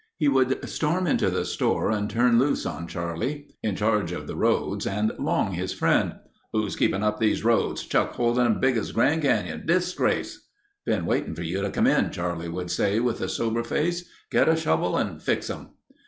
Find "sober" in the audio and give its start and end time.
13.29-13.63